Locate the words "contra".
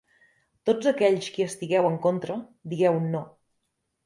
2.07-2.39